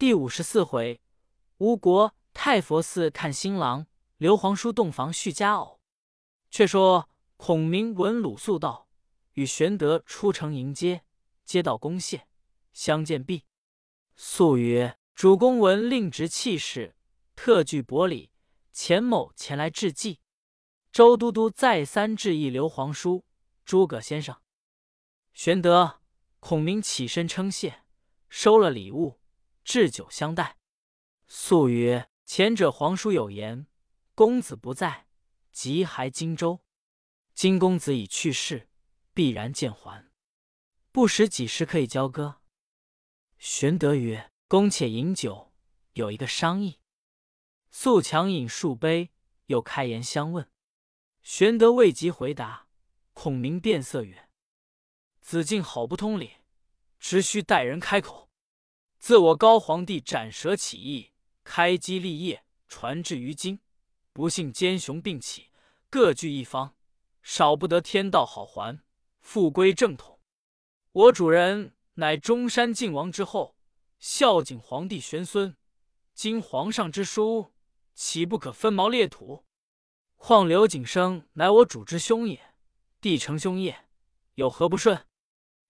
[0.00, 0.98] 第五十四回，
[1.58, 5.78] 吴国太佛寺看新郎，刘皇叔洞房续佳偶。
[6.50, 8.88] 却说孔明闻鲁肃道，
[9.34, 11.04] 与玄德出城迎接，
[11.44, 12.26] 接到公谢，
[12.72, 13.44] 相见毕。
[14.16, 16.96] 肃曰：“主公闻令直气势，
[17.36, 18.30] 特具薄礼，
[18.72, 20.20] 钱某前来致祭。”
[20.90, 23.26] 周都督再三致意刘皇叔、
[23.66, 24.34] 诸葛先生。
[25.34, 26.00] 玄德、
[26.38, 27.82] 孔明起身称谢，
[28.30, 29.19] 收了礼物，
[29.70, 30.58] 置酒相待。
[31.28, 33.68] 肃曰：“前者皇叔有言，
[34.16, 35.06] 公子不在，
[35.52, 36.64] 即还荆州。
[37.34, 38.68] 今公子已去世，
[39.14, 40.10] 必然见还，
[40.90, 42.40] 不识几时可以交割？”
[43.38, 45.52] 玄德曰：“公且饮酒，
[45.92, 46.80] 有一个商议。”
[47.70, 49.12] 肃强饮数杯，
[49.46, 50.50] 又开言相问。
[51.22, 52.66] 玄德未及回答，
[53.12, 54.28] 孔明变色曰
[55.22, 56.38] ：“子敬好不通礼，
[56.98, 58.29] 只需待人开口。
[59.00, 63.58] 自我高皇帝斩蛇起义，开基立业，传至于今，
[64.12, 65.46] 不幸奸雄并起，
[65.88, 66.76] 各据一方，
[67.22, 68.82] 少不得天道好还，
[69.18, 70.20] 复归正统。
[70.92, 73.56] 我主人乃中山靖王之后，
[73.98, 75.56] 孝景皇帝玄孙。
[76.12, 77.54] 今皇上之书，
[77.94, 79.46] 岂不可分毛裂土？”
[80.16, 82.54] 况刘景升乃我主之兄也，
[83.00, 83.86] 弟承兄业，
[84.34, 85.06] 有何不顺？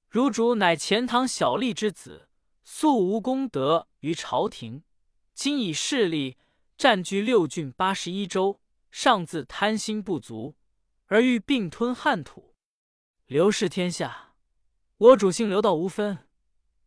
[0.08, 2.28] 汝主乃钱塘小吏之子，
[2.73, 4.85] 素无功德于朝廷，
[5.35, 6.39] 今以势力
[6.79, 8.61] 占据六郡八十一州，
[8.93, 10.55] 尚自贪心不足，
[11.07, 12.55] 而欲并吞汉土。
[13.27, 14.35] 刘氏天下，
[14.98, 16.29] 我主姓刘，道无分。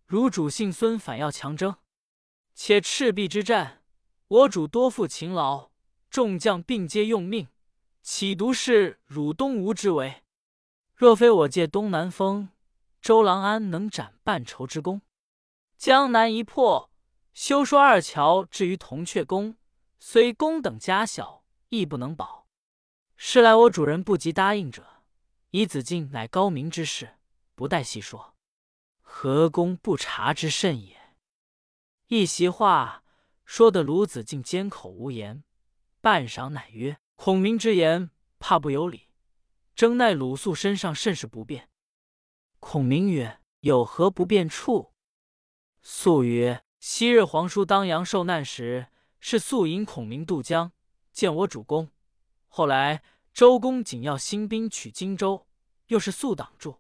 [0.06, 1.76] 汝主姓孙，反要强征。
[2.56, 3.84] 且赤壁之战，
[4.30, 5.70] 我主多负勤劳，
[6.10, 7.50] 众将并皆用命。
[8.02, 10.24] 岂独是汝东吴之为？
[10.96, 12.50] 若非我借东南风，
[13.02, 15.02] 周郎安能斩半筹之功？
[15.84, 16.90] 江南一破，
[17.34, 19.58] 休说二乔至于铜雀宫，
[20.00, 22.48] 虽宫等家小，亦不能保。
[23.18, 25.04] 是来我主人不及答应者，
[25.50, 27.18] 以子敬乃高明之士，
[27.54, 28.34] 不待细说，
[29.02, 31.18] 何公不察之甚也？
[32.08, 33.04] 一席话
[33.44, 35.44] 说得鲁子敬缄口无言，
[36.00, 36.98] 半晌乃曰。
[37.16, 39.10] 孔明之言，怕不有理，
[39.76, 41.70] 争奈鲁肃身上甚是不便。
[42.62, 44.92] 孔明曰：“有何不便处？”
[45.86, 48.88] 素曰：“昔日皇叔当阳受难时，
[49.20, 50.72] 是素引孔明渡江
[51.12, 51.92] 见我主公。
[52.48, 55.46] 后来周公瑾要兴兵取荆州，
[55.88, 56.80] 又是速挡住。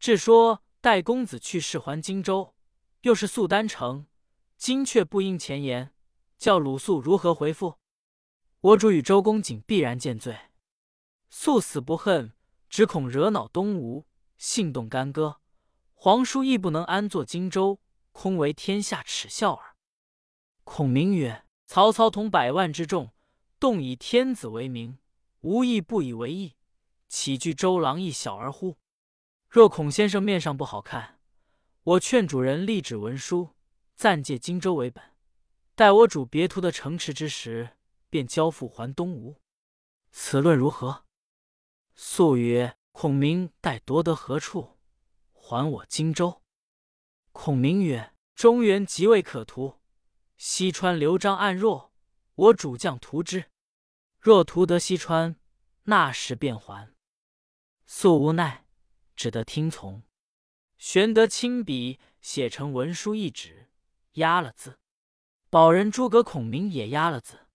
[0.00, 2.56] 至说待公子去世还荆州，
[3.02, 4.06] 又是速单城。
[4.56, 5.94] 今却不应前言，
[6.36, 7.78] 叫鲁肃如何回复？”
[8.60, 10.36] 我主与周公瑾必然见罪，
[11.28, 12.32] 素死不恨，
[12.68, 14.06] 只恐惹恼东吴，
[14.38, 15.40] 性动干戈。
[15.92, 17.78] 皇叔亦不能安坐荆州，
[18.14, 19.76] 空为天下耻笑耳。
[20.62, 23.12] 孔明曰：“曹操统百万之众，
[23.60, 24.98] 动以天子为名，
[25.40, 26.54] 无亦不以为意，
[27.08, 28.78] 岂惧周郎一小儿乎？
[29.50, 31.20] 若孔先生面上不好看，
[31.82, 33.50] 我劝主人立旨文书，
[33.94, 35.04] 暂借荆州为本，
[35.74, 37.76] 待我主别图的城池之时。”
[38.14, 39.40] 便交付还东吴，
[40.12, 41.04] 此论如何？
[41.96, 44.78] 肃曰：“孔明待夺得何处？
[45.32, 46.40] 还我荆州。”
[47.34, 49.80] 孔明曰：“中原极为可图，
[50.36, 51.92] 西川刘璋暗弱，
[52.36, 53.50] 我主将图之。
[54.20, 55.36] 若图得西川，
[55.82, 56.94] 那时便还。”
[57.86, 58.66] 肃无奈，
[59.16, 60.04] 只得听从。
[60.78, 63.68] 玄德亲笔写成文书一纸，
[64.12, 64.78] 压了字。
[65.50, 67.48] 保人诸葛孔明也压了字。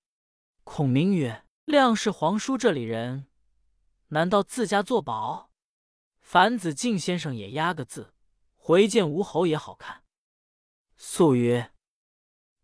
[0.65, 3.27] 孔明曰：“亮是皇叔这里人，
[4.09, 5.49] 难道自家作保？”
[6.19, 8.13] 樊子敬先生也压个字，
[8.69, 10.03] 回见吴侯也好看。
[10.95, 11.73] 肃曰：“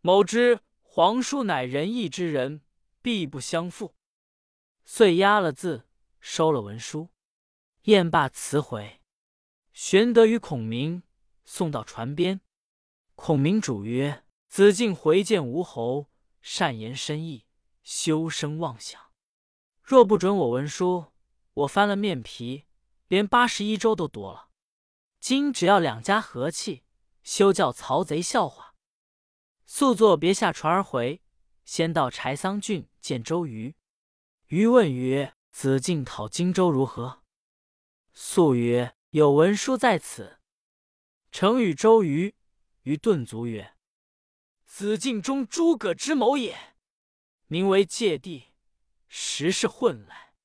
[0.01, 2.61] 某知皇叔乃仁义之人，
[3.01, 3.95] 必不相负。”
[4.85, 5.87] 遂押了字，
[6.19, 7.09] 收了文书，
[7.85, 9.01] 宴罢辞回。
[9.73, 11.01] 玄德与孔明
[11.43, 12.39] 送到船边，
[13.15, 17.47] 孔明主曰：“子敬回见吴侯，善言深意。”
[17.81, 19.01] 休生妄想！
[19.81, 21.07] 若不准我文书，
[21.53, 22.65] 我翻了面皮，
[23.07, 24.44] 连八十一州都夺了。
[25.27, 26.83] 今只要两家和气，
[27.23, 28.75] 休叫曹贼笑话。
[29.65, 31.23] 速作别下船而回，
[31.63, 33.75] 先到柴桑郡见周瑜。
[34.49, 37.23] 瑜问曰：“子敬讨荆州如何？”
[38.13, 40.37] 速曰：“有文书在此。”
[41.33, 42.35] 诚与周瑜。
[42.83, 43.73] 瑜顿足曰
[44.67, 46.75] ：“子敬忠诸葛之谋也。”
[47.49, 48.53] 名为借地，
[49.07, 50.35] 实是混来。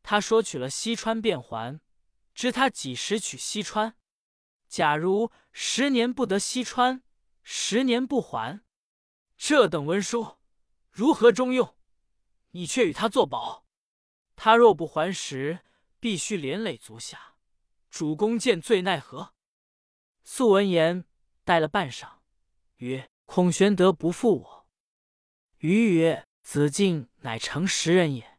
[0.00, 1.80] 他说取了西川便还，
[2.32, 3.96] 知他几时取西川？
[4.72, 7.02] 假如十年不得西川，
[7.42, 8.62] 十年不还。
[9.36, 10.38] 这等文书
[10.90, 11.76] 如何中用？
[12.52, 13.66] 你却与他作保。
[14.34, 15.60] 他若不还时，
[16.00, 17.34] 必须连累足下。
[17.90, 19.34] 主公见罪奈何？”
[20.24, 21.04] 素闻言，
[21.44, 22.08] 呆了半晌，
[22.76, 24.66] 曰：“孔玄德不负我。”
[25.60, 28.38] 余曰：“子敬乃诚实人也。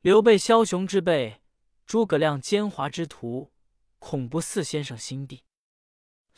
[0.00, 1.42] 刘备枭雄之辈，
[1.84, 3.52] 诸葛亮奸猾之徒，
[3.98, 5.44] 恐不似先生心地。”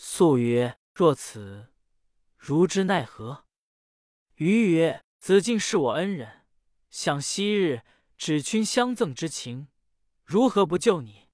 [0.04, 1.68] 素曰：“若此，
[2.36, 3.44] 如之奈何？”
[4.34, 6.44] 余曰：“子敬是我恩人，
[6.90, 7.82] 想昔日
[8.16, 9.68] 指君相赠之情，
[10.24, 11.28] 如何不救你？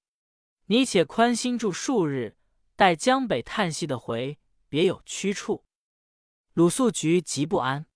[0.67, 2.37] 你且宽心住数日。”
[2.77, 4.37] 待江北叹息的回，
[4.69, 5.65] 别有去处。
[6.53, 7.87] 鲁肃局极不安。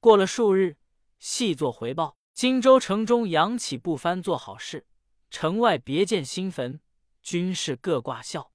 [0.00, 0.76] 过了数日，
[1.20, 4.88] 细作回报：荆州城中扬起不翻做好事，
[5.30, 6.80] 城外别建新坟，
[7.22, 8.52] 军士各挂孝。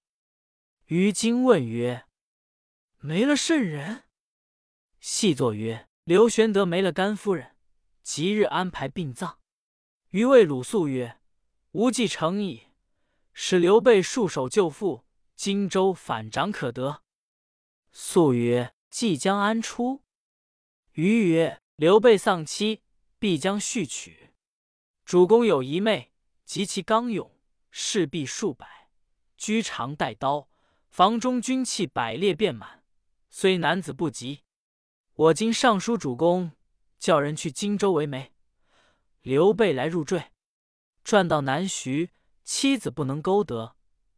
[0.88, 2.06] 于今问曰
[3.02, 4.04] ：“没了圣人？”
[5.02, 7.56] 细作曰：“刘玄德没了甘夫人，
[8.04, 9.40] 即日安排殡葬。”
[10.12, 11.20] 于谓鲁肃曰
[11.74, 12.68] ：“无计成矣，
[13.34, 15.04] 使刘备束手就缚。”
[15.36, 17.04] 荆州反掌可得。
[17.92, 20.04] 肃曰：“即将安出？”
[20.94, 22.84] 余曰：“刘备丧妻，
[23.20, 24.36] 必将续娶。
[25.04, 26.14] 主公有一妹，
[26.46, 27.38] 及其刚勇，
[27.70, 28.90] 势必数百，
[29.36, 30.48] 居常带刀，
[30.96, 32.82] 房中军器百列遍满，
[33.30, 34.46] 虽男子不及。
[35.16, 36.54] 我今上书主公，
[36.98, 38.32] 叫人去荆州为媒。
[39.22, 40.32] 刘备来入赘，
[41.04, 42.12] 转到南徐，
[42.46, 43.76] 妻子不能勾得。”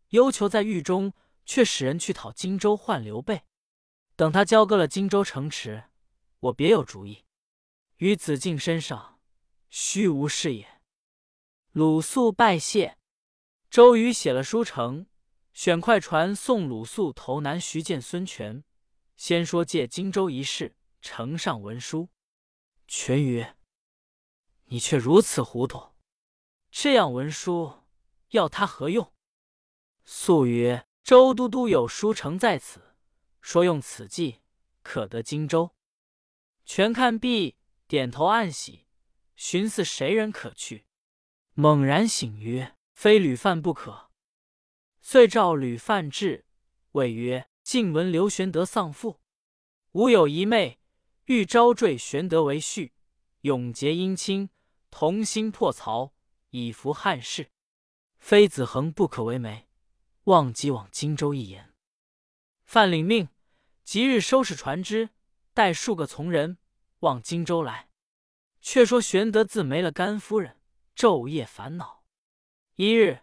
[0.10, 1.14] 忧求在狱中，
[1.48, 3.42] 却使人去讨荆州换刘备。
[4.16, 5.86] 等他交割了荆州城池，
[6.42, 7.26] 我别有主意。
[7.96, 9.20] 于子敬身上，
[9.72, 10.80] 虚无是也。
[11.72, 13.00] 鲁肃拜谢。
[13.72, 15.08] 周瑜写了书呈，
[15.58, 18.64] 选快船送鲁肃投南徐见孙权。
[19.16, 22.10] 先说借荆州一事，呈上文书。
[22.88, 23.58] 权曰
[24.70, 25.96] ：“你却如此糊涂，
[26.70, 27.74] 这样文书
[28.30, 29.12] 要他何用？”
[30.06, 32.96] 素曰：“周都督有书呈在此，
[33.42, 34.42] 说用此计
[34.84, 35.74] 可得荆州。”
[36.66, 37.56] 全看毕，
[37.88, 38.86] 点头暗喜，
[39.36, 40.86] 寻思谁人可去？
[41.56, 44.06] 猛然醒曰：“非吕范不可。”
[45.10, 46.44] 遂召吕范至，
[46.92, 49.22] 谓曰：“晋闻刘玄德丧父，
[49.94, 50.82] 吾有一妹，
[51.28, 52.92] 欲招赘玄德为婿，
[53.40, 54.50] 永结姻亲，
[54.92, 56.14] 同心破曹，
[56.50, 57.52] 以服汉室。
[58.20, 59.70] 非子恒不可为媒。”
[60.26, 61.74] 望即往荆州一言。
[62.66, 63.30] 范领命，
[63.86, 65.12] 即日收拾船只，
[65.54, 66.58] 带数个从人
[67.00, 67.88] 往荆州来。
[68.60, 70.60] 却说玄德自没了甘夫人，
[70.94, 72.04] 昼夜烦恼。
[72.76, 73.22] 一日，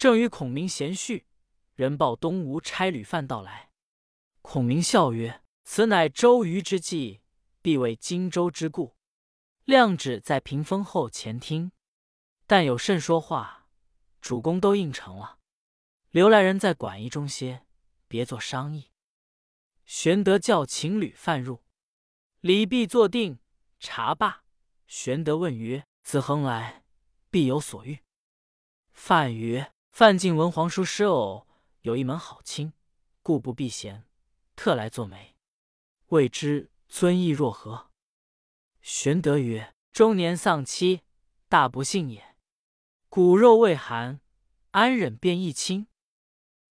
[0.00, 1.26] 正与孔明闲叙，
[1.74, 3.70] 人报东吴差吕范到来。
[4.40, 7.20] 孔明笑曰：“此乃周瑜之计，
[7.60, 8.96] 必为荆州之故。
[9.64, 11.72] 亮指在屏风后前听，
[12.46, 13.68] 但有甚说话，
[14.22, 15.38] 主公都应承了。”
[16.12, 17.66] 留来人在馆驿中歇，
[18.08, 18.92] 别做商议。
[19.84, 21.62] 玄德叫请吕范入，
[22.40, 23.38] 礼毕坐定，
[23.78, 24.44] 茶罢。
[24.86, 26.84] 玄德问曰：“子恒来，
[27.30, 27.98] 必有所欲？”
[28.94, 31.46] 范曰：“范进闻皇叔失偶
[31.82, 32.72] 有一门好亲，
[33.22, 34.04] 故不避嫌，
[34.56, 35.36] 特来作媒。
[36.08, 37.90] 未知尊意若何？”
[38.80, 41.02] 玄德曰：“中年丧妻，
[41.48, 42.36] 大不幸也。
[43.08, 44.20] 骨肉未寒，
[44.70, 45.86] 安忍便一亲？”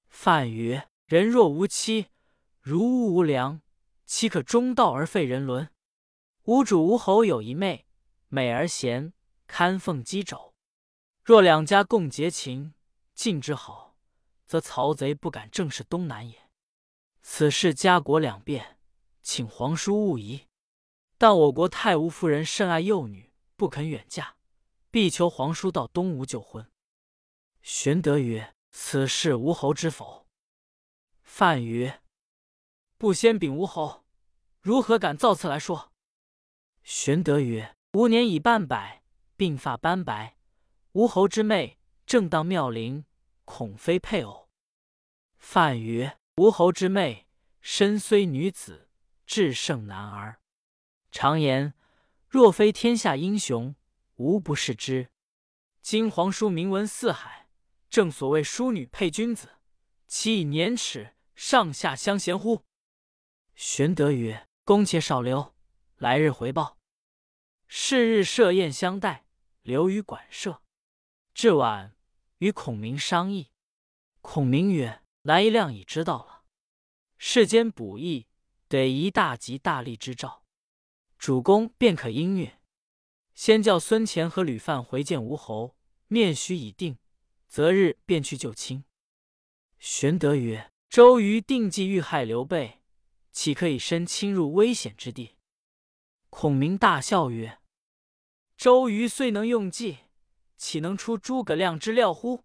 [0.10, 2.08] 范曰：“人若无妻，
[2.62, 3.62] 如屋无梁，
[4.06, 5.70] 岂可中道而废人伦？
[6.46, 7.86] 吾主吴侯有一妹，
[8.28, 9.14] 美而贤，
[9.46, 10.54] 堪奉箕帚。
[11.24, 12.74] 若两家共结情，
[13.20, 13.98] 尽之好，
[14.46, 16.50] 则曹贼不敢正视东南也。
[17.22, 18.80] 此事家国两便，
[19.22, 20.48] 请皇叔勿疑。
[21.18, 24.38] 但我国太吴夫人甚爱幼女，不肯远嫁，
[24.90, 26.66] 必求皇叔到东吴就婚。”
[27.62, 28.56] 玄德曰。
[28.72, 30.28] 此事吴侯知否？
[31.22, 32.02] 范曰
[32.98, 34.06] ：“不先禀吴侯，
[34.62, 35.92] 如何敢造次来说？”
[36.84, 39.04] 玄德曰：“吾年已半百，
[39.38, 40.38] 鬓发斑白，
[40.94, 43.04] 吴侯之妹正当妙龄，
[43.50, 44.48] 恐非配偶。”
[45.40, 47.28] 范曰：“吴侯之妹
[47.60, 48.92] 身虽女子，
[49.26, 50.40] 志胜男儿。
[51.12, 51.74] 常言，
[52.28, 53.76] 若非天下英雄，
[54.18, 55.10] 无不视之。
[55.82, 57.50] 今皇叔名闻四海。”
[57.90, 59.58] 正所谓淑女配君子，
[60.06, 62.64] 岂以年齿上下相嫌乎？
[63.56, 65.56] 玄德曰：“公且少留，
[65.98, 66.78] 来日回报。”
[67.68, 69.26] 是日设宴相待，
[69.64, 70.62] 留于馆舍。
[71.34, 71.96] 至晚，
[72.40, 73.52] 与孔明商议。
[74.22, 76.44] 孔明曰：“来一亮已知道了。
[77.18, 78.28] 世间补益，
[78.68, 80.44] 得一大吉大利之兆，
[81.18, 82.52] 主公便可应允。
[83.34, 85.78] 先叫孙乾和吕范回见吴侯，
[86.08, 86.98] 面许已定，
[87.48, 88.84] 择日便去救亲。”
[89.80, 92.82] 玄德曰：“周瑜定计欲害刘备，
[93.32, 95.38] 岂可以身侵入危险之地？”
[96.30, 97.60] 孔明大笑曰
[98.58, 100.00] ：“周瑜虽能用计，
[100.60, 102.44] 岂能出诸葛亮之料乎？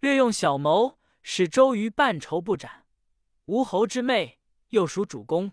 [0.00, 2.86] 略用小谋，使周瑜半筹不展。
[3.44, 5.52] 吴侯之妹，又属主公，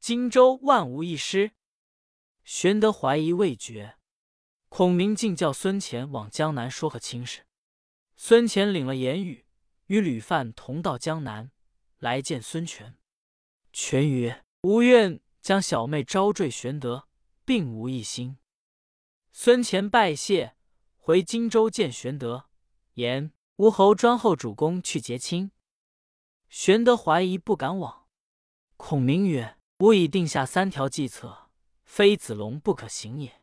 [0.00, 1.50] 荆州万无一失。”
[2.44, 3.98] 玄德怀疑未决，
[4.70, 7.44] 孔明竟叫孙乾往江南说和亲事。
[8.16, 9.44] 孙乾领了言语。
[9.86, 11.50] 与吕范同到江南，
[11.98, 12.96] 来见孙权。
[13.74, 17.08] 权曰：“吾愿将小妹招赘玄德，
[17.44, 18.38] 并无一心。”
[19.32, 20.54] 孙乾拜谢，
[21.04, 22.44] 回荆州见玄德，
[22.94, 25.50] 言吴侯专候主公去结亲。
[26.48, 28.06] 玄德怀疑，不敢往。
[28.76, 31.50] 孔明曰：“吾已定下三条计策，
[31.82, 33.42] 非子龙不可行也。”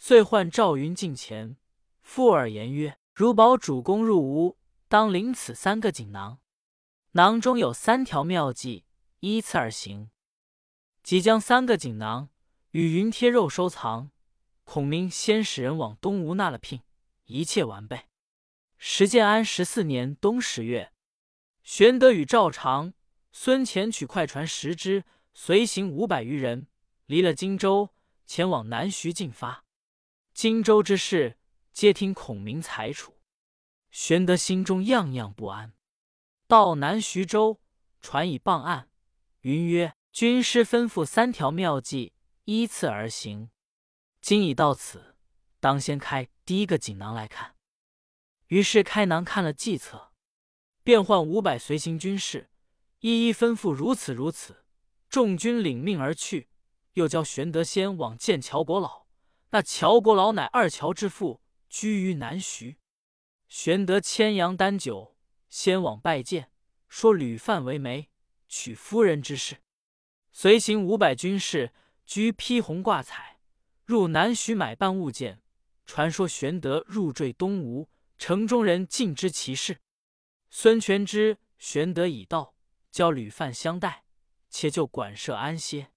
[0.00, 1.58] 遂唤赵云近前，
[2.00, 4.56] 附耳言曰：“如保主公入吴。”
[4.88, 6.38] 当领此三个锦囊，
[7.10, 8.86] 囊中有三条妙计，
[9.20, 10.08] 依次而行。
[11.02, 12.30] 即将三个锦囊
[12.70, 14.12] 与云贴肉收藏。
[14.64, 16.82] 孔明先使人往东吴纳了聘，
[17.26, 18.06] 一切完备。
[18.76, 20.92] 时建安十四年冬十月，
[21.62, 22.92] 玄德与赵常、
[23.32, 26.66] 孙乾取快船十只，随行五百余人，
[27.06, 27.94] 离了荆州，
[28.26, 29.64] 前往南徐进发。
[30.32, 31.38] 荆州之事，
[31.72, 33.14] 皆听孔明裁处。
[33.90, 35.72] 玄德心中样样不安。
[36.48, 37.60] 到南徐州，
[38.00, 38.90] 船已傍岸。
[39.42, 42.12] 云曰：“军师吩咐三条妙计，
[42.44, 43.50] 依次而行。
[44.24, 45.16] 今已到此，
[45.60, 47.56] 当先开第一个锦囊来看。”
[48.48, 50.12] 于是开囊看了计策，
[50.82, 52.48] 便唤五百随行军士，
[53.00, 54.64] 一一吩咐如此如此。
[55.10, 56.48] 众军领命而去。
[56.94, 59.04] 又教玄德先往见乔国老。
[59.50, 62.78] 那乔国老乃二乔之父，居于南徐。
[63.50, 65.18] 玄德牵羊担酒，
[65.50, 66.50] 先往拜见，
[66.88, 68.08] 说吕范为媒，
[68.48, 69.58] 娶夫人之事。
[70.32, 71.74] 随行五百军士，
[72.06, 73.33] 居披红挂彩，
[73.84, 75.42] 入南徐买办物件。
[75.86, 79.80] 传说玄德入赘东吴，城中人尽知其事。
[80.50, 82.54] 孙权知玄德已到，
[82.90, 84.04] 教吕范相待，
[84.48, 85.90] 且就馆舍安歇。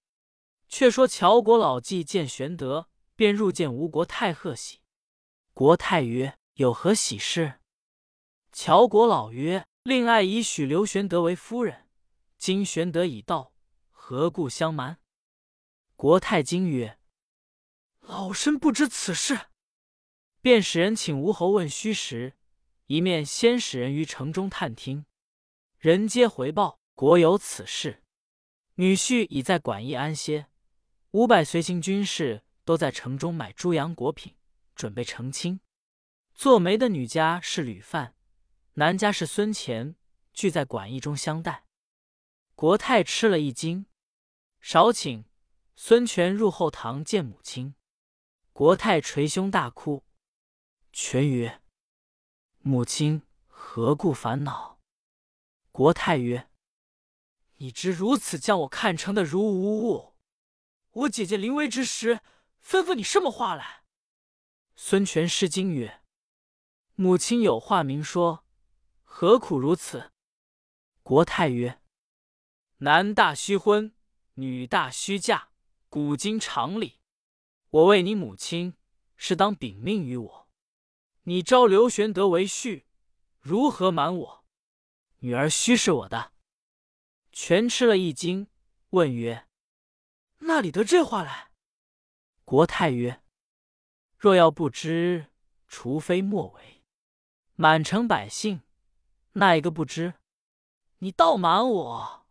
[0.68, 4.80] 却说乔国老纪见玄德，便入见吴国太贺喜。
[5.52, 6.38] 国太曰。
[6.58, 7.60] 有何喜事？
[8.50, 11.88] 乔国老曰：“令爱已许刘玄德为夫人，
[12.36, 13.52] 今玄德已到，
[13.92, 14.98] 何故相瞒？”
[15.94, 16.97] 国太惊曰
[18.08, 19.48] ：“老身不知此事。”
[20.40, 22.34] 便使人请吴侯问虚实，
[22.86, 25.04] 一面先使人于城中探听，
[25.76, 28.02] 人皆回报国有此事。
[28.76, 30.46] 女婿已在馆驿安歇，
[31.10, 34.36] 五百随行军士都在城中买猪羊果品，
[34.74, 35.60] 准备成亲。
[36.34, 38.14] 做媒的女家是吕范，
[38.74, 39.96] 男家是孙乾，
[40.32, 41.64] 聚在馆驿中相待。
[42.54, 43.86] 国泰吃了一惊，
[44.60, 45.24] 少请
[45.76, 47.74] 孙权入后堂见母亲。
[48.58, 50.02] 国泰捶胸大哭。
[50.92, 51.62] 全曰
[52.58, 54.80] ：“母亲何故烦恼？”
[55.70, 56.50] 国泰曰
[57.58, 60.16] ：“你知如此将我看成的如无物，
[60.90, 62.18] 我姐姐临危之时，
[62.60, 63.84] 吩咐你什么话来？”
[64.74, 66.02] 孙权失惊曰。
[66.96, 68.44] 母亲有话明说，
[69.04, 70.10] 何苦如此？
[71.04, 71.80] 国泰曰
[72.78, 73.94] ：“男大须婚，
[74.34, 75.50] 女大须嫁，
[75.88, 76.97] 古今常理。
[77.70, 78.74] 我为你母亲，
[79.16, 80.48] 是当禀命于我。
[81.24, 82.84] 你招刘玄德为婿，
[83.38, 84.44] 如何瞒我？
[85.18, 86.32] 女儿须是我的。”
[87.30, 88.48] 全吃了一惊，
[88.90, 89.46] 问曰
[90.40, 91.50] ：“那里得这话来？”
[92.44, 93.22] 国泰曰
[94.16, 95.26] ：“若要不知，
[95.66, 96.82] 除非莫为。”
[97.54, 98.62] 满城百姓，
[99.32, 100.14] 那一个不知？
[100.98, 102.26] 你倒瞒我！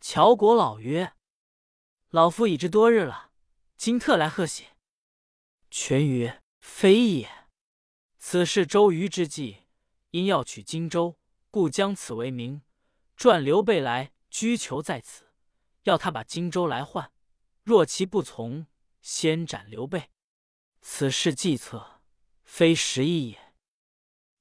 [0.00, 1.14] 乔国老曰
[2.10, 3.32] ：“老夫已知多日了，
[3.84, 4.68] 今特来贺喜。”
[5.70, 7.30] 权曰：“非也，
[8.16, 9.64] 此事周瑜之计，
[10.12, 11.18] 因要取荆州，
[11.50, 12.62] 故将此为名，
[13.14, 15.26] 传刘备来拘囚在此，
[15.82, 17.12] 要他把荆州来换。
[17.62, 18.66] 若其不从，
[19.02, 20.10] 先斩刘备。
[20.80, 22.00] 此事计策，
[22.42, 23.54] 非时意也。”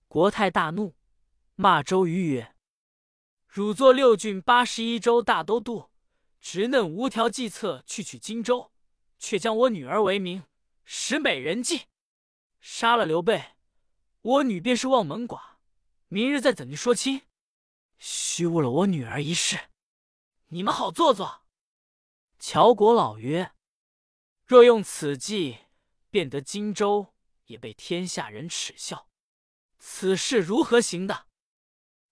[0.07, 0.95] 国泰大怒，
[1.55, 2.55] 骂周瑜曰
[3.45, 5.89] ：“汝作六郡八十一州大都督，
[6.39, 8.71] 直嫩无条计策去取荆州，
[9.23, 10.43] 却将我女儿为名，
[10.83, 11.83] 使美人计，
[12.59, 13.55] 杀了刘备，
[14.21, 15.41] 我女便是望门寡，
[16.09, 17.21] 明日再怎地说亲，
[17.97, 19.69] 虚误了我女儿一事。
[20.47, 21.45] 你们好做作。”
[22.37, 23.53] 乔国老曰
[24.45, 25.57] ：“若用此计，
[26.09, 27.13] 便得荆州，
[27.45, 29.07] 也被天下人耻笑。
[29.79, 31.27] 此事如何行的？”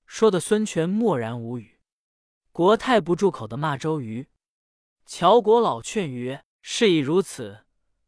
[0.07, 1.81] 说的孙权默然无语。
[2.53, 4.29] 国泰不住口的骂周瑜。
[5.05, 7.65] 乔国老劝曰：“事已如此，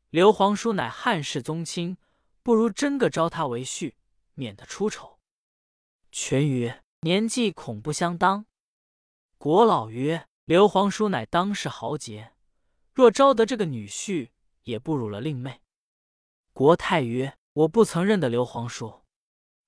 [0.10, 1.98] 刘皇叔乃汉室宗亲，
[2.42, 3.94] 不如真个招他为婿，
[4.34, 5.20] 免得出丑。”
[6.12, 8.46] 权曰：“年纪恐不相当。”
[9.38, 12.34] 国老曰：“刘皇叔乃当世豪杰，
[12.94, 14.30] 若招得这个女婿，
[14.64, 15.62] 也不辱了令妹。”
[16.54, 19.02] 国泰曰：“我不曾认得刘皇叔，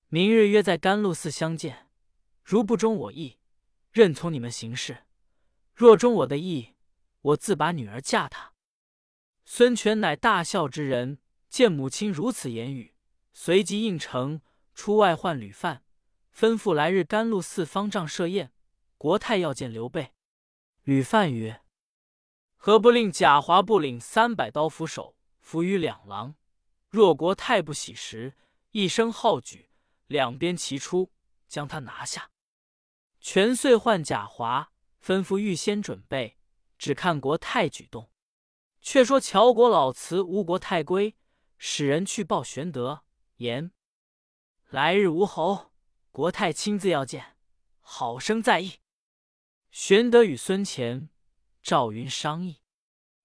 [0.08, 1.88] 明日约在甘露寺相见。”
[2.48, 3.38] 如不忠我意，
[3.90, 4.98] 任从你们行事；
[5.74, 6.76] 若忠我的意，
[7.20, 8.52] 我自把女儿嫁他。
[9.48, 12.96] 孙权乃大孝之人，见母亲如此言语，
[13.32, 14.42] 随即应承，
[14.74, 15.84] 出外唤吕范，
[16.34, 18.52] 吩咐来日甘露寺方丈设宴。
[18.98, 20.12] 国泰要见刘备。
[20.82, 21.62] 吕范曰
[22.58, 26.34] ：“何不令贾华部领三百刀斧手伏于两廊？
[26.88, 28.34] 若国泰不喜时，
[28.72, 29.70] 一声号举，
[30.08, 31.12] 两边齐出，
[31.46, 32.32] 将他拿下。”
[33.20, 36.36] 全遂唤贾华，吩咐预先准备，
[36.76, 38.10] 只看国泰举动。
[38.86, 41.16] 却说乔国老辞吴国太归，
[41.58, 43.02] 使人去报玄德，
[43.38, 43.72] 言
[44.68, 45.72] 来日吴侯
[46.12, 47.36] 国太亲自要见，
[47.80, 48.74] 好生在意。
[49.72, 51.10] 玄德与孙乾、
[51.60, 52.62] 赵云商议，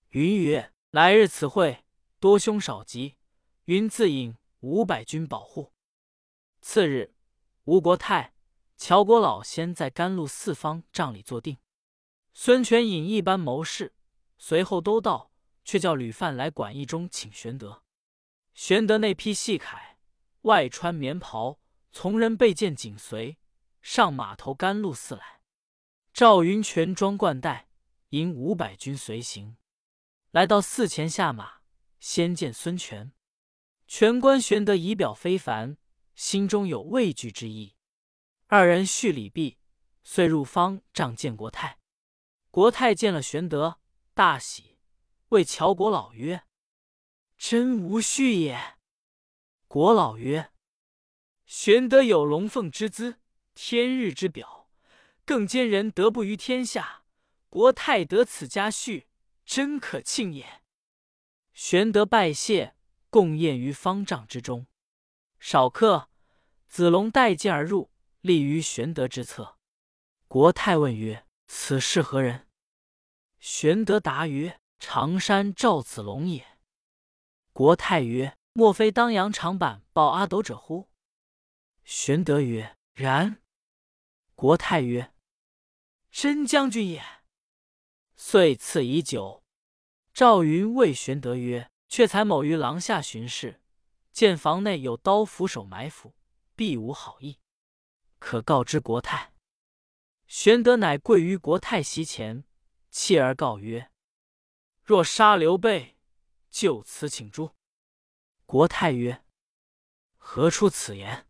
[0.10, 1.86] 云曰：“来日此会
[2.20, 3.18] 多凶少吉，
[3.66, 5.74] 云自引五百军保护。”
[6.60, 7.14] 次日，
[7.66, 8.34] 吴国泰。
[8.78, 11.60] 乔国老先在甘露四方帐里坐定，
[12.34, 13.94] 孙权引一班谋士
[14.40, 15.31] 随后都到，
[15.64, 17.84] 却叫吕范来馆驿中请玄德。
[18.54, 19.96] 玄德内披细铠，
[20.42, 21.60] 外穿棉袍，
[21.92, 23.38] 从人备剑紧随，
[23.82, 25.42] 上马头甘露寺来。
[26.14, 27.70] 赵云全装冠带，
[28.10, 29.56] 引五百军随行，
[30.32, 31.62] 来到寺前下马，
[32.00, 33.14] 先见孙权。
[33.88, 35.78] 权观玄德仪表非凡，
[36.16, 37.76] 心中有畏惧之意。
[38.48, 39.58] 二人叙礼毕，
[40.04, 41.80] 遂入方丈见国泰。
[42.50, 43.80] 国泰见了玄德，
[44.14, 44.71] 大喜，
[45.32, 46.44] 谓乔国老曰
[47.38, 48.78] ：“真无序也。”
[49.68, 50.52] 国老曰
[51.46, 53.20] ：“玄德有龙凤之姿，
[53.54, 54.70] 天日之表，
[55.26, 57.04] 更兼人德不于天下。
[57.50, 59.06] 国泰得此佳婿，
[59.46, 60.62] 真可庆也。”
[61.54, 62.76] 玄德拜谢，
[63.10, 64.68] 共宴于方丈之中。
[65.40, 66.10] 少客，
[66.68, 67.90] 子龙带剑而入。
[68.22, 69.58] 立于玄德之侧，
[70.28, 72.48] 国泰问曰：“此事何人？”
[73.40, 76.58] 玄德答曰：“常山赵子龙也。”
[77.54, 80.90] 国泰曰：“莫非当阳长坂抱阿斗者乎？”
[81.86, 83.42] 玄德曰：“然。”
[84.36, 85.14] 国泰曰
[86.10, 87.04] ：“真将军也。”
[88.18, 89.44] 遂赐以酒。
[90.14, 93.62] 赵云谓玄德曰：“却才某于廊下巡视，
[94.12, 96.16] 见房内有刀斧手埋伏，
[96.56, 97.40] 必无好意。”
[98.18, 99.34] 可告知国泰。
[100.28, 102.46] 玄德乃跪于国泰席前，
[102.90, 103.91] 泣而告曰
[104.84, 105.98] ：“若杀刘备，
[106.50, 107.56] 就此请诛。”
[108.46, 109.24] 国泰曰
[110.18, 111.28] ：“何出此言？”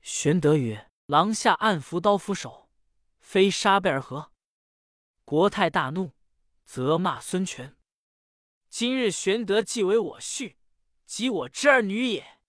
[0.00, 2.70] 玄德曰：“廊下暗伏刀斧手，
[3.20, 4.32] 非杀备而何？”
[5.24, 6.12] 国泰大怒，
[6.64, 7.76] 责骂孙权
[8.68, 10.56] ：“今日玄德既为我婿，
[11.04, 12.40] 即我之儿女也，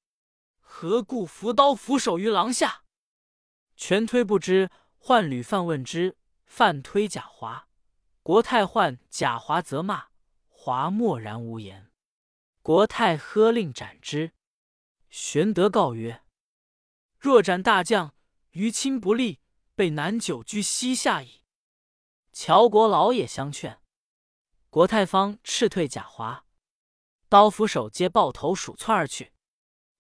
[0.60, 2.84] 何故伏刀斧手于廊下？”
[3.76, 7.68] 全推不知，唤吕范问之，范推贾华。
[8.24, 10.08] 国泰唤贾华责骂，
[10.48, 11.92] 华默然无言。
[12.62, 14.32] 国泰喝令斩之。
[15.10, 16.24] 玄德告曰
[17.20, 18.16] ：“若斩大将，
[18.52, 19.42] 于亲不利，
[19.76, 21.44] 被难久居西夏矣。”
[22.32, 23.82] 乔国老也相劝。
[24.70, 26.46] 国泰方斥退贾华，
[27.28, 29.34] 刀斧手皆抱头鼠窜而去。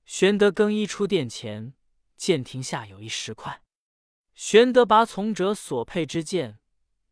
[0.05, 1.73] 玄德更衣出殿前，
[2.15, 3.61] 见庭下有一石块。
[4.33, 6.59] 玄德拔从者所佩之剑，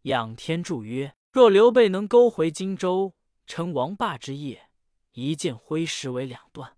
[0.04, 4.70] 仰天祝曰：“若刘备能勾回荆州，成王霸之业，
[5.12, 6.78] 一剑挥石为两段；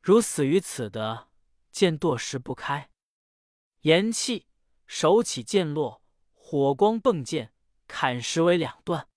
[0.00, 1.28] 如死于此的，
[1.70, 2.90] 剑堕石不开。”
[3.82, 4.44] 言讫，
[4.86, 7.52] 手起剑落，火光迸溅，
[7.86, 9.08] 砍石为两段。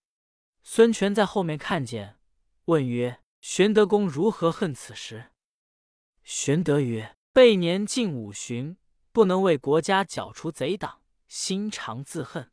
[0.64, 2.18] 孙权在后面看见，
[2.66, 5.32] 问曰：“玄德公如何恨此时？”
[6.24, 8.78] 玄德曰：“备年近五旬。”
[9.14, 12.52] 不能为国家剿除贼党，心常自恨。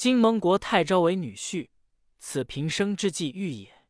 [0.00, 1.68] 今蒙国太招为女婿，
[2.18, 3.84] 此平生之计欲也。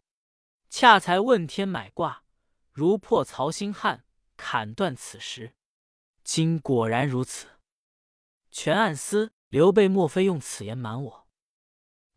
[0.69, 2.25] 恰才问天买卦，
[2.73, 4.05] 如破曹兴汉，
[4.37, 5.55] 砍断此时。
[6.25, 7.61] 今果然如此。
[8.51, 11.29] 全暗思：刘备莫非用此言瞒我？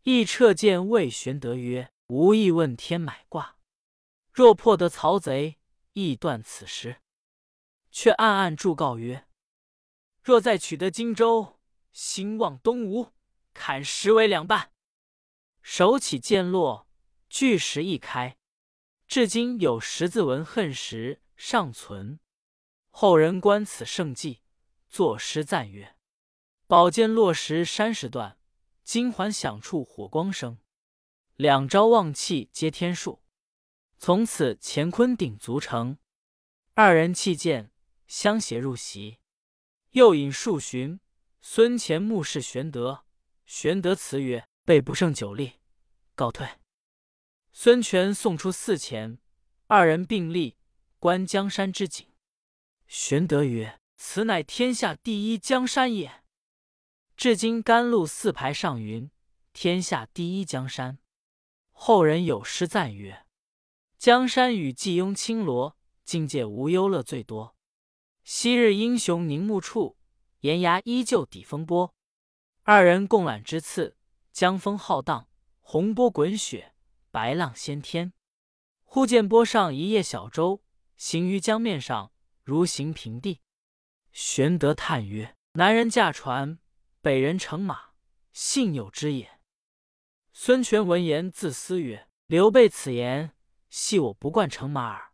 [0.02, 3.58] 亦撤见魏玄德曰：“吾意问天买卦，
[4.32, 5.60] 若破得曹贼，
[5.92, 6.96] 亦断此时。”
[7.92, 9.28] 却暗暗祝告曰
[10.20, 11.60] ：“若再取得荆州，
[11.92, 13.12] 兴望东吴，
[13.54, 14.72] 砍十为两半。”
[15.62, 16.86] 手起剑落，
[17.30, 18.36] 巨石一开，
[19.08, 22.20] 至今有十字纹恨石尚存。
[22.90, 24.42] 后人观此胜迹，
[24.90, 25.96] 作诗赞曰
[26.68, 28.38] ：“宝剑落石山石断。”
[28.84, 30.58] 金环响处火光生，
[31.36, 33.24] 两招望气接天数。
[33.96, 35.96] 从此乾坤鼎足成。
[36.74, 37.72] 二人弃剑，
[38.06, 39.20] 相携入席。
[39.92, 41.00] 又饮数巡，
[41.40, 43.06] 孙乾目视玄德。
[43.46, 45.54] 玄德辞曰：“备不胜酒力，
[46.14, 46.48] 告退。”
[47.52, 49.18] 孙权送出寺前，
[49.66, 50.56] 二人并立
[50.98, 52.06] 观江山之景。
[52.86, 56.24] 玄德曰：“此乃天下第一江山也。”
[57.16, 59.10] 至今甘露寺牌上云
[59.52, 60.98] ：“天下第一江山。”
[61.70, 63.26] 后人有诗赞曰
[63.98, 67.56] ：“江山与季雍青罗，境界无忧乐最多。
[68.24, 69.96] 昔日英雄凝目处，
[70.40, 71.94] 岩崖依旧抵风波。”
[72.66, 73.98] 二人共揽之次，
[74.32, 75.28] 江风浩荡，
[75.60, 76.72] 洪波滚雪，
[77.10, 78.14] 白浪掀天。
[78.84, 80.62] 忽见波上一叶小舟，
[80.96, 82.10] 行于江面上，
[82.42, 83.42] 如行平地。
[84.12, 86.58] 玄德叹曰：“南人驾船。”
[87.02, 87.90] 北人乘马，
[88.32, 89.40] 信有之也。
[90.32, 93.34] 孙权闻言自思曰：“刘备此言，
[93.68, 95.12] 系我不惯乘马耳。”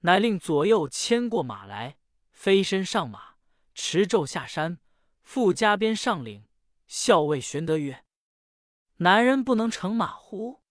[0.00, 1.96] 乃令左右牵过马来，
[2.32, 3.36] 飞身上马，
[3.74, 4.78] 持胄下山，
[5.22, 6.44] 复加鞭上岭，
[6.92, 8.04] 校尉玄德曰
[8.98, 10.64] ：“男人不能乘马乎？”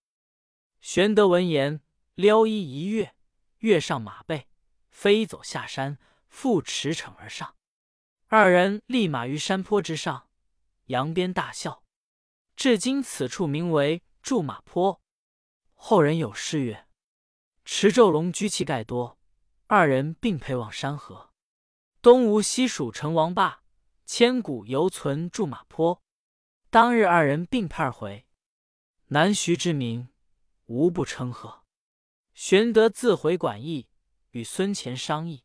[0.82, 1.82] 玄德闻言，
[2.16, 3.16] 撩衣一跃，
[3.60, 4.50] 跃上马背，
[4.90, 7.56] 飞走下山，复驰骋而上。
[8.28, 10.28] 二人立马于山坡之上，
[10.88, 11.86] 扬鞭大笑。
[12.58, 15.02] 至今此处名为驻马坡。
[15.74, 16.86] 后人有诗曰
[17.64, 19.18] ：“持胄龙居气盖多，
[19.68, 21.32] 二人并辔望山河。
[22.02, 23.64] 东吴西蜀成王霸，
[24.06, 26.04] 千古犹存驻马坡。”
[26.72, 28.28] 当日二人并辔回，
[29.08, 30.08] 南徐之民
[30.68, 31.64] 无不称贺。
[32.36, 33.88] 玄德自回馆驿，
[34.30, 35.44] 与孙乾商议。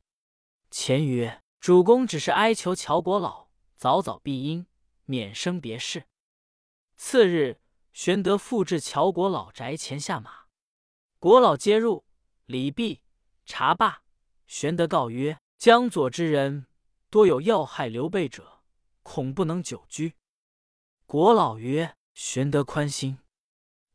[0.70, 4.66] 乾曰：主公只是哀求乔国老早早避阴，
[5.06, 6.04] 免生别事。
[6.96, 7.58] 次日，
[7.94, 10.44] 玄德复至乔国老宅前下马，
[11.18, 12.04] 国老接入，
[12.44, 13.00] 礼毕，
[13.46, 14.02] 茶罢。
[14.46, 16.66] 玄德告曰：“江左之人
[17.08, 18.60] 多有要害刘备者，
[19.02, 20.16] 恐不能久居。”
[21.06, 23.18] 国老曰：“玄德宽心，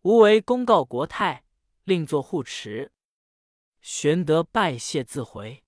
[0.03, 1.43] 吾为公告国太，
[1.83, 2.91] 另作护持。”
[3.81, 5.63] 玄德拜谢自回。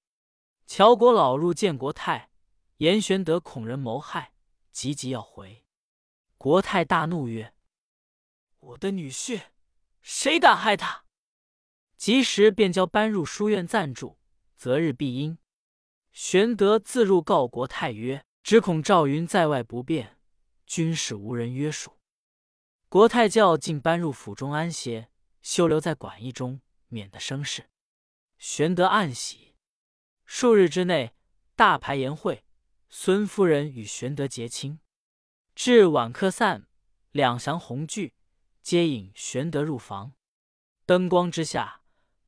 [0.67, 2.29] 乔国老入见国泰，
[2.77, 4.33] 言玄德恐人谋害，
[4.71, 5.65] 急急要回。
[6.37, 7.53] 国泰大怒曰
[8.59, 9.41] ：“我的女婿，
[10.01, 11.05] 谁敢害他？”
[11.97, 14.17] 及时便交搬入书院暂住，
[14.55, 15.37] 择日必应。
[16.11, 20.17] 玄德自入告国泰曰：“只恐赵云在外不便，
[20.71, 21.97] 军事无人约束。”
[22.87, 25.09] 国太教竟搬入府中安歇，
[25.41, 27.69] 休留在馆驿中，免得生事。
[28.37, 29.53] 玄德暗喜。
[30.23, 31.13] 数日之内，
[31.57, 32.45] 大排筵会，
[32.87, 34.79] 孙夫人与玄德结亲。
[35.53, 36.69] 至晚客散，
[37.11, 38.13] 两降红聚，
[38.61, 40.13] 皆引玄德入房。
[40.85, 41.81] 灯光之下，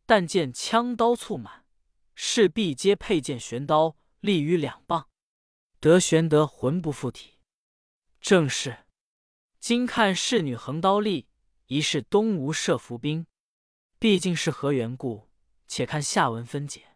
[0.06, 1.66] 但见枪刀簇满，
[2.14, 5.08] 侍婢皆佩剑悬刀，立于两傍。
[5.80, 7.33] 得玄德魂不附体。
[8.24, 8.86] 正是：
[9.60, 11.28] 今看侍女横刀立，
[11.68, 13.28] 疑是东吴设伏兵。
[14.00, 15.28] 毕竟是何缘故？
[15.68, 16.93] 且看下文分解。